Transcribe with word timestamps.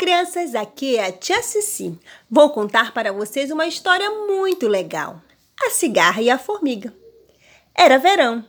crianças, 0.00 0.54
aqui 0.54 0.96
é 0.96 1.08
a 1.08 1.12
Tia 1.12 1.42
Cici. 1.42 2.00
Vou 2.30 2.48
contar 2.48 2.94
para 2.94 3.12
vocês 3.12 3.50
uma 3.50 3.66
história 3.66 4.08
muito 4.10 4.66
legal. 4.66 5.20
A 5.62 5.68
cigarra 5.68 6.22
e 6.22 6.30
a 6.30 6.38
formiga. 6.38 6.94
Era 7.74 7.98
verão. 7.98 8.42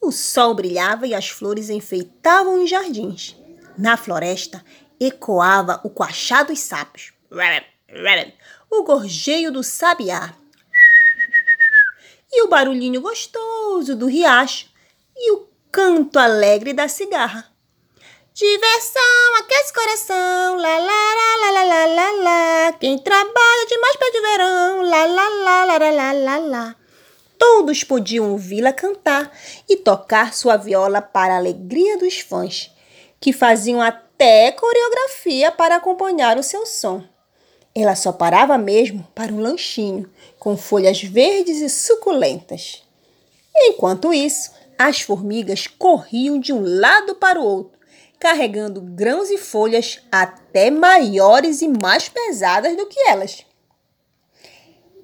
O 0.00 0.10
sol 0.10 0.52
brilhava 0.52 1.06
e 1.06 1.14
as 1.14 1.28
flores 1.28 1.70
enfeitavam 1.70 2.60
os 2.60 2.68
jardins. 2.68 3.36
Na 3.78 3.96
floresta 3.96 4.64
ecoava 4.98 5.80
o 5.84 5.90
coachá 5.90 6.42
dos 6.42 6.58
sapos, 6.58 7.12
o 8.68 8.82
gorjeio 8.82 9.52
do 9.52 9.62
sabiá 9.62 10.34
e 12.32 12.42
o 12.42 12.48
barulhinho 12.48 13.00
gostoso 13.00 13.94
do 13.94 14.06
riacho 14.06 14.66
e 15.16 15.30
o 15.34 15.46
canto 15.70 16.18
alegre 16.18 16.72
da 16.72 16.88
cigarra. 16.88 17.55
Diversão 18.38 19.34
aquece 19.38 19.72
coração, 19.72 20.56
la 20.56 20.78
la 20.78 21.14
la 21.40 21.50
la 21.52 21.64
la 21.64 21.86
la 21.86 22.12
la 22.12 22.72
Quem 22.78 22.98
trabalha 22.98 23.66
demais 23.66 23.96
pede 23.96 24.20
verão, 24.20 24.82
la 24.82 25.06
la 25.06 25.28
la 25.30 25.64
la 25.64 25.90
la 25.90 26.12
la 26.12 26.36
la 26.36 26.76
Todos 27.38 27.82
podiam 27.82 28.32
ouvi-la 28.32 28.74
cantar 28.74 29.32
e 29.66 29.74
tocar 29.74 30.34
sua 30.34 30.58
viola 30.58 31.00
para 31.00 31.32
a 31.32 31.36
alegria 31.38 31.96
dos 31.96 32.20
fãs, 32.20 32.70
que 33.18 33.32
faziam 33.32 33.80
até 33.80 34.52
coreografia 34.52 35.50
para 35.50 35.76
acompanhar 35.76 36.36
o 36.36 36.42
seu 36.42 36.66
som. 36.66 37.02
Ela 37.74 37.96
só 37.96 38.12
parava 38.12 38.58
mesmo 38.58 39.08
para 39.14 39.32
um 39.32 39.40
lanchinho, 39.40 40.12
com 40.38 40.58
folhas 40.58 41.02
verdes 41.02 41.62
e 41.62 41.70
suculentas. 41.70 42.82
Enquanto 43.56 44.12
isso, 44.12 44.50
as 44.78 45.00
formigas 45.00 45.66
corriam 45.66 46.38
de 46.38 46.52
um 46.52 46.60
lado 46.62 47.14
para 47.14 47.40
o 47.40 47.42
outro, 47.42 47.75
carregando 48.18 48.80
grãos 48.80 49.30
e 49.30 49.38
folhas 49.38 50.00
até 50.10 50.70
maiores 50.70 51.62
e 51.62 51.68
mais 51.68 52.08
pesadas 52.08 52.76
do 52.76 52.86
que 52.86 52.98
elas. 53.00 53.44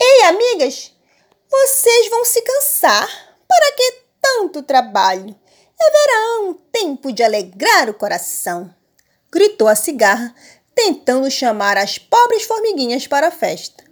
Ei, 0.00 0.22
amigas, 0.24 0.92
vocês 1.50 2.08
vão 2.08 2.24
se 2.24 2.40
cansar. 2.42 3.08
Para 3.46 3.72
que 3.76 4.02
tanto 4.22 4.62
trabalho? 4.62 5.34
É 5.78 5.90
verão, 5.90 6.58
tempo 6.70 7.12
de 7.12 7.22
alegrar 7.22 7.90
o 7.90 7.94
coração. 7.94 8.72
Gritou 9.32 9.66
a 9.66 9.74
cigarra, 9.74 10.34
tentando 10.74 11.30
chamar 11.30 11.76
as 11.76 11.98
pobres 11.98 12.44
formiguinhas 12.44 13.06
para 13.06 13.28
a 13.28 13.30
festa. 13.30 13.82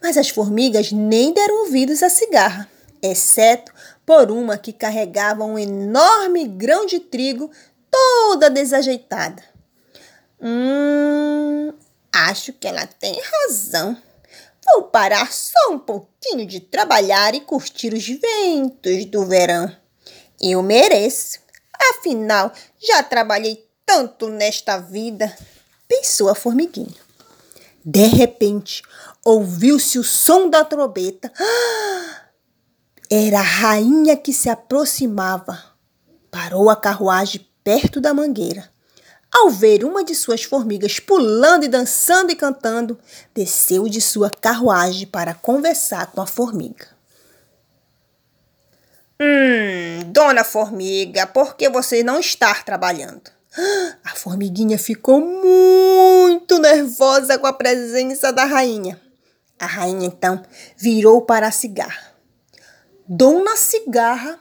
Mas 0.00 0.16
as 0.16 0.28
formigas 0.28 0.92
nem 0.92 1.32
deram 1.32 1.62
ouvidos 1.62 2.02
à 2.02 2.08
cigarra, 2.08 2.70
exceto 3.02 3.72
por 4.06 4.30
uma 4.30 4.56
que 4.56 4.72
carregava 4.72 5.44
um 5.44 5.58
enorme 5.58 6.46
grão 6.46 6.86
de 6.86 7.00
trigo 7.00 7.50
toda 7.90 8.50
desajeitada. 8.50 9.42
Hum, 10.40 11.72
acho 12.12 12.52
que 12.52 12.66
ela 12.66 12.86
tem 12.86 13.20
razão. 13.20 13.96
Vou 14.64 14.84
parar 14.84 15.32
só 15.32 15.70
um 15.70 15.78
pouquinho 15.78 16.46
de 16.46 16.60
trabalhar 16.60 17.34
e 17.34 17.40
curtir 17.40 17.94
os 17.94 18.06
ventos 18.06 19.04
do 19.06 19.24
verão. 19.24 19.74
Eu 20.40 20.62
mereço. 20.62 21.38
Afinal, 21.90 22.52
já 22.78 23.02
trabalhei 23.02 23.66
tanto 23.86 24.28
nesta 24.28 24.78
vida, 24.78 25.34
pensou 25.88 26.28
a 26.28 26.34
formiguinha. 26.34 27.08
De 27.84 28.06
repente, 28.06 28.82
ouviu-se 29.24 29.98
o 29.98 30.04
som 30.04 30.50
da 30.50 30.64
trombeta. 30.64 31.32
Era 33.10 33.38
a 33.38 33.42
rainha 33.42 34.14
que 34.16 34.32
se 34.34 34.50
aproximava. 34.50 35.64
Parou 36.30 36.68
a 36.68 36.76
carruagem 36.76 37.47
perto 37.68 38.00
da 38.00 38.14
mangueira. 38.14 38.70
Ao 39.30 39.50
ver 39.50 39.84
uma 39.84 40.02
de 40.02 40.14
suas 40.14 40.42
formigas 40.42 40.98
pulando 40.98 41.66
e 41.66 41.68
dançando 41.68 42.32
e 42.32 42.34
cantando, 42.34 42.98
desceu 43.34 43.86
de 43.86 44.00
sua 44.00 44.30
carruagem 44.30 45.06
para 45.06 45.34
conversar 45.34 46.06
com 46.06 46.22
a 46.22 46.26
formiga. 46.26 46.86
Hum, 49.20 50.10
dona 50.10 50.44
formiga, 50.44 51.26
por 51.26 51.56
que 51.56 51.68
você 51.68 52.02
não 52.02 52.18
está 52.18 52.54
trabalhando? 52.54 53.30
A 54.02 54.14
formiguinha 54.16 54.78
ficou 54.78 55.20
muito 55.20 56.58
nervosa 56.58 57.38
com 57.38 57.46
a 57.46 57.52
presença 57.52 58.32
da 58.32 58.46
rainha. 58.46 58.98
A 59.60 59.66
rainha 59.66 60.06
então 60.06 60.42
virou 60.74 61.20
para 61.20 61.48
a 61.48 61.52
cigarra. 61.52 62.14
Dona 63.06 63.56
Cigarra 63.56 64.40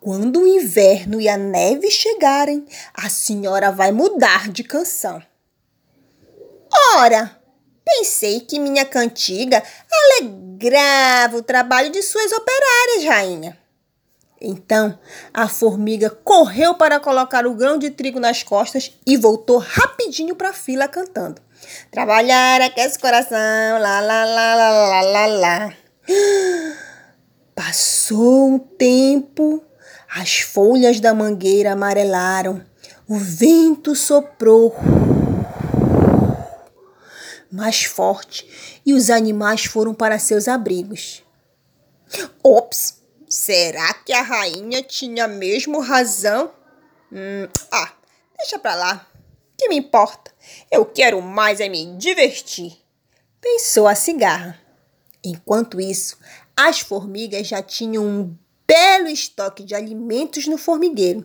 quando 0.00 0.42
o 0.42 0.46
inverno 0.46 1.20
e 1.20 1.28
a 1.28 1.36
neve 1.36 1.90
chegarem, 1.90 2.64
a 2.94 3.08
senhora 3.08 3.72
vai 3.72 3.92
mudar 3.92 4.48
de 4.48 4.62
canção. 4.62 5.22
Ora, 6.96 7.36
pensei 7.84 8.40
que 8.40 8.58
minha 8.58 8.84
cantiga 8.84 9.62
alegrava 9.90 11.36
o 11.36 11.42
trabalho 11.42 11.90
de 11.90 12.02
suas 12.02 12.30
operárias, 12.32 13.04
rainha. 13.04 13.58
Então 14.40 14.96
a 15.34 15.48
formiga 15.48 16.10
correu 16.10 16.74
para 16.74 17.00
colocar 17.00 17.44
o 17.44 17.54
grão 17.54 17.76
de 17.76 17.90
trigo 17.90 18.20
nas 18.20 18.42
costas 18.42 18.92
e 19.04 19.16
voltou 19.16 19.58
rapidinho 19.58 20.36
para 20.36 20.50
a 20.50 20.52
fila 20.52 20.86
cantando. 20.86 21.42
Trabalhar 21.90 22.60
aquece 22.60 22.98
o 22.98 23.00
coração, 23.00 23.80
lá, 23.80 24.00
lá, 24.00 24.24
lá, 24.24 24.54
lá, 24.54 24.70
lá, 24.70 25.00
lá, 25.00 25.26
lá. 25.26 25.74
Passou 27.54 28.48
um 28.48 28.58
tempo 28.58 29.64
as 30.08 30.40
folhas 30.40 31.00
da 31.00 31.12
mangueira 31.12 31.72
amarelaram, 31.72 32.64
o 33.06 33.16
vento 33.16 33.94
soprou 33.94 34.74
mais 37.50 37.84
forte 37.84 38.80
e 38.84 38.92
os 38.92 39.10
animais 39.10 39.64
foram 39.64 39.94
para 39.94 40.18
seus 40.18 40.48
abrigos. 40.48 41.22
Ops, 42.42 43.00
será 43.28 43.92
que 43.94 44.12
a 44.12 44.22
rainha 44.22 44.82
tinha 44.82 45.26
mesmo 45.26 45.80
razão? 45.80 46.50
Hum, 47.12 47.48
ah, 47.72 47.92
deixa 48.38 48.58
pra 48.58 48.74
lá. 48.74 49.06
Que 49.56 49.68
me 49.68 49.76
importa? 49.76 50.30
Eu 50.70 50.84
quero 50.84 51.20
mais 51.20 51.60
é 51.60 51.68
me 51.68 51.96
divertir, 51.96 52.76
pensou 53.40 53.88
a 53.88 53.94
cigarra. 53.94 54.58
Enquanto 55.24 55.80
isso, 55.80 56.16
as 56.56 56.80
formigas 56.80 57.46
já 57.46 57.62
tinham 57.62 58.04
um 58.04 58.36
belo 58.68 59.08
estoque 59.08 59.64
de 59.64 59.74
alimentos 59.74 60.46
no 60.46 60.58
formigueiro. 60.58 61.24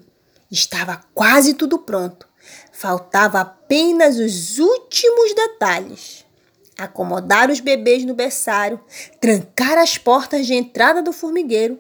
Estava 0.50 1.04
quase 1.14 1.54
tudo 1.54 1.78
pronto. 1.78 2.26
Faltava 2.72 3.42
apenas 3.42 4.18
os 4.18 4.60
últimos 4.60 5.34
detalhes. 5.34 6.26
Acomodar 6.78 7.52
os 7.52 7.60
bebês 7.60 8.06
no 8.06 8.16
berçário, 8.16 8.80
trancar 9.20 9.78
as 9.78 9.98
portas 9.98 10.48
de 10.48 10.54
entrada 10.54 11.02
do 11.02 11.12
formigueiro 11.12 11.78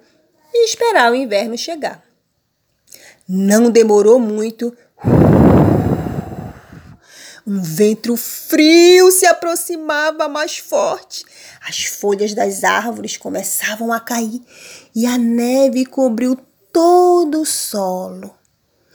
e 0.53 0.65
esperar 0.65 1.11
o 1.11 1.15
inverno 1.15 1.57
chegar. 1.57 2.03
Não 3.27 3.71
demorou 3.71 4.19
muito. 4.19 4.75
Um 7.45 7.61
vento 7.61 8.15
frio 8.15 9.11
se 9.11 9.25
aproximava 9.25 10.29
mais 10.29 10.57
forte. 10.57 11.25
As 11.67 11.83
folhas 11.83 12.33
das 12.33 12.63
árvores 12.63 13.17
começavam 13.17 13.91
a 13.91 13.99
cair 13.99 14.41
e 14.95 15.05
a 15.05 15.17
neve 15.17 15.85
cobriu 15.85 16.37
todo 16.71 17.41
o 17.41 17.45
solo. 17.45 18.33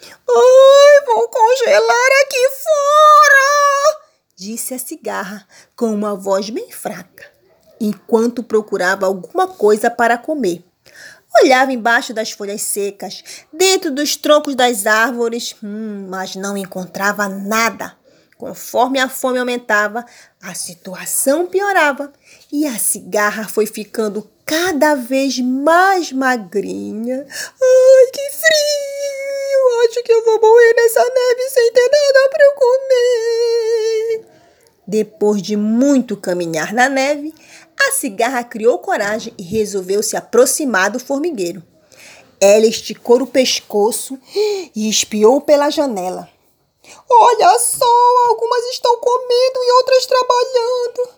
Ai, 0.03 1.05
vou 1.07 1.29
congelar 1.29 2.11
aqui 2.23 2.49
fora! 2.63 3.99
disse 4.39 4.73
a 4.73 4.79
cigarra 4.79 5.45
com 5.75 5.93
uma 5.93 6.15
voz 6.15 6.49
bem 6.49 6.71
fraca, 6.71 7.27
enquanto 7.81 8.43
procurava 8.43 9.05
alguma 9.05 9.49
coisa 9.49 9.91
para 9.91 10.17
comer. 10.17 10.65
Olhava 11.43 11.73
embaixo 11.73 12.15
das 12.15 12.31
folhas 12.31 12.63
secas, 12.63 13.23
dentro 13.53 13.91
dos 13.91 14.17
troncos 14.17 14.55
das 14.55 14.87
árvores, 14.87 15.55
hum, 15.63 16.07
mas 16.09 16.37
não 16.37 16.57
encontrava 16.57 17.29
nada. 17.29 17.98
Conforme 18.38 19.00
a 19.00 19.09
fome 19.09 19.37
aumentava, 19.41 20.06
a 20.40 20.55
situação 20.55 21.49
piorava 21.49 22.12
e 22.52 22.69
a 22.69 22.79
cigarra 22.79 23.49
foi 23.49 23.67
ficando 23.67 24.31
cada 24.46 24.94
vez 24.94 25.40
mais 25.40 26.12
magrinha. 26.12 27.26
Ai, 27.26 28.11
que 28.12 28.31
frio! 28.31 29.88
Acho 29.90 30.05
que 30.05 30.12
eu 30.12 30.25
vou 30.25 30.40
morrer 30.40 30.73
nessa 30.75 31.00
neve 31.00 31.50
sem 31.50 31.73
ter 31.73 31.90
nada 31.90 32.31
para 32.31 32.44
eu 32.44 32.52
comer. 32.55 34.26
Depois 34.87 35.43
de 35.43 35.56
muito 35.56 36.17
caminhar 36.17 36.73
na 36.73 36.88
neve, 36.88 37.34
a 37.76 37.91
cigarra 37.91 38.44
criou 38.44 38.79
coragem 38.79 39.34
e 39.37 39.43
resolveu 39.43 40.00
se 40.00 40.17
aproximar 40.17 40.93
do 40.93 41.00
formigueiro. 41.00 41.61
Ela 42.41 42.67
esticou 42.67 43.20
o 43.20 43.26
pescoço 43.26 44.17
e 44.76 44.88
espiou 44.88 45.41
pela 45.41 45.70
janela. 45.70 46.38
Olha 47.11 47.58
só, 47.58 48.29
algumas 48.29 48.64
estão 48.67 48.96
comendo 48.99 49.64
e 49.64 49.73
outras 49.73 50.06
trabalhando. 50.06 51.08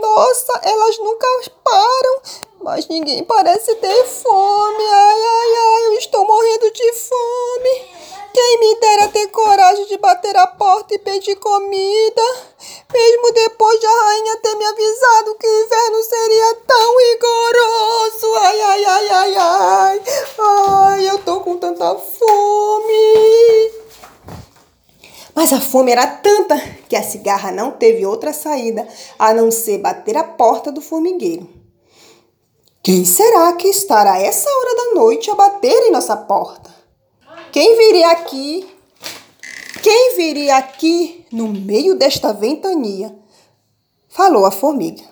Nossa, 0.00 0.60
elas 0.64 0.98
nunca 0.98 1.26
param, 1.64 2.20
mas 2.60 2.86
ninguém 2.88 3.24
parece 3.24 3.74
ter 3.76 4.04
fome. 4.04 4.84
Ai, 4.84 5.22
ai, 5.22 5.54
ai, 5.56 5.86
eu 5.86 5.92
estou 5.94 6.26
morrendo 6.26 6.70
de 6.70 6.92
fome. 6.92 7.96
Quem 8.36 8.58
me 8.60 8.74
dera 8.80 9.08
ter 9.08 9.28
coragem 9.28 9.86
de 9.86 9.96
bater 9.96 10.36
a 10.36 10.46
porta 10.46 10.94
e 10.94 10.98
pedir 10.98 11.36
comida. 11.36 12.22
mesmo 12.92 13.32
depois 13.32 13.80
de 13.80 13.86
a 13.86 14.04
rainha 14.04 14.36
ter 14.36 14.54
me 14.56 14.66
avisado 14.66 15.34
que 15.36 15.46
o 15.46 15.64
inverno 15.64 16.02
seria 16.02 16.54
tão 16.66 16.98
rigoroso. 16.98 18.34
Ai, 18.36 18.60
ai, 18.60 18.84
ai, 18.84 19.08
ai, 19.08 19.36
ai. 19.36 20.02
Ai, 20.38 21.08
eu 21.08 21.18
tô 21.20 21.40
com 21.40 21.56
tanta 21.56 21.94
fome. 21.94 22.45
Mas 25.48 25.52
a 25.52 25.60
fome 25.60 25.92
era 25.92 26.08
tanta 26.08 26.58
que 26.88 26.96
a 26.96 27.04
cigarra 27.04 27.52
não 27.52 27.70
teve 27.70 28.04
outra 28.04 28.32
saída 28.32 28.84
a 29.16 29.32
não 29.32 29.48
ser 29.52 29.78
bater 29.78 30.16
a 30.16 30.24
porta 30.24 30.72
do 30.72 30.80
formigueiro. 30.80 31.48
Quem 32.82 33.04
será 33.04 33.52
que 33.52 33.68
estará 33.68 34.14
a 34.14 34.20
essa 34.20 34.50
hora 34.50 34.74
da 34.74 34.94
noite 35.00 35.30
a 35.30 35.36
bater 35.36 35.84
em 35.84 35.92
nossa 35.92 36.16
porta? 36.16 36.74
Quem 37.52 37.76
viria 37.76 38.10
aqui? 38.10 38.68
Quem 39.84 40.16
viria 40.16 40.56
aqui 40.56 41.24
no 41.30 41.46
meio 41.46 41.94
desta 41.94 42.32
ventania? 42.32 43.16
Falou 44.08 44.46
a 44.46 44.50
formiga. 44.50 45.04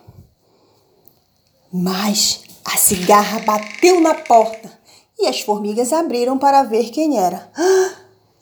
Mas 1.72 2.42
a 2.64 2.76
cigarra 2.76 3.38
bateu 3.38 4.00
na 4.00 4.14
porta 4.14 4.80
e 5.16 5.28
as 5.28 5.40
formigas 5.42 5.92
abriram 5.92 6.36
para 6.36 6.64
ver 6.64 6.90
quem 6.90 7.20
era. 7.20 7.48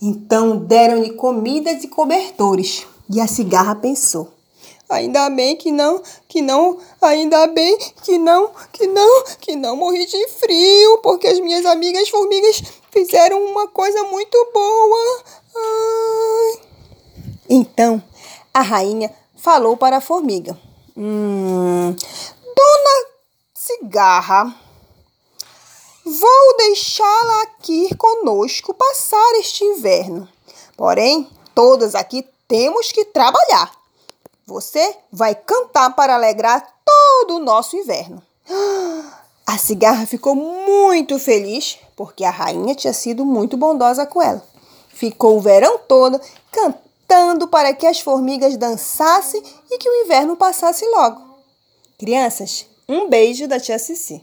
Então 0.05 0.57
deram-lhe 0.57 1.11
comidas 1.11 1.85
e 1.85 1.89
cobertores. 1.89 2.85
E 3.09 3.21
a 3.21 3.29
cigarra 3.29 3.77
pensou: 3.77 4.33
Ainda 4.89 5.31
bem 5.31 5.55
que 5.55 5.71
não, 5.71 6.03
que 6.27 6.43
não, 6.43 6.77
ainda 7.01 7.47
bem 7.47 7.79
que 8.03 8.19
não, 8.19 8.51
que 8.73 8.87
não, 8.89 9.25
que 9.41 9.55
não 9.55 9.77
morri 9.77 10.05
de 10.05 10.29
frio, 10.29 10.99
porque 11.05 11.29
as 11.29 11.39
minhas 11.39 11.65
amigas 11.65 12.09
formigas 12.09 12.63
fizeram 12.91 13.45
uma 13.45 13.69
coisa 13.69 14.03
muito 14.05 14.37
boa. 14.53 15.23
Ai. 15.55 16.61
Então 17.49 18.03
a 18.53 18.61
rainha 18.61 19.15
falou 19.37 19.77
para 19.77 19.99
a 19.99 20.01
formiga: 20.01 20.59
Hum, 20.97 21.95
dona 22.43 23.07
cigarra, 23.55 24.55
vou 26.13 26.57
deixá-la 26.59 27.43
aqui 27.43 27.95
conosco 27.97 28.75
passar 28.75 29.33
este 29.37 29.65
inverno. 29.65 30.29
Porém, 30.77 31.29
todas 31.55 31.95
aqui 31.95 32.27
temos 32.47 32.93
que 32.93 33.05
trabalhar. 33.07 33.73
Você 34.47 34.97
vai 35.11 35.35
cantar 35.35 35.95
para 35.95 36.15
alegrar 36.15 36.67
todo 36.85 37.37
o 37.37 37.45
nosso 37.45 37.77
inverno. 37.77 38.23
A 39.47 39.59
cigarra 39.59 40.07
ficou 40.07 40.35
muito 40.37 41.19
feliz 41.19 41.79
porque 41.97 42.25
a 42.25 42.31
rainha 42.31 42.77
tinha 42.77 42.93
sido 42.93 43.25
muito 43.25 43.57
bondosa 43.57 44.07
com 44.07 44.23
ela. 44.23 44.43
Ficou 44.89 45.37
o 45.37 45.41
verão 45.41 45.79
todo 45.79 46.21
cantando 46.51 47.49
para 47.49 47.75
que 47.75 47.87
as 47.87 48.01
formigas 48.01 48.57
dançassem 48.57 49.43
e 49.71 49.79
que 49.79 49.89
o 49.89 50.05
inverno 50.05 50.37
passasse 50.37 50.87
logo. 50.87 51.21
Crianças, 51.99 52.67
um 52.89 53.09
beijo 53.09 53.49
da 53.49 53.59
tia 53.61 53.79
Cici. 53.79 54.21